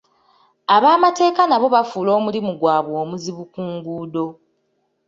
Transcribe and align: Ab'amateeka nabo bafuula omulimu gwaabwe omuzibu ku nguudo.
Ab'amateeka 0.75 1.41
nabo 1.47 1.67
bafuula 1.75 2.11
omulimu 2.19 2.51
gwaabwe 2.59 2.95
omuzibu 3.03 3.43
ku 3.53 3.61
nguudo. 3.71 4.27